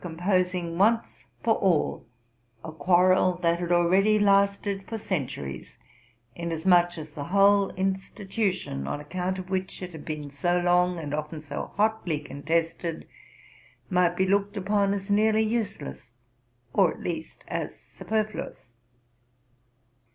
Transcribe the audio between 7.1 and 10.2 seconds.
the whole institution, on account of which it had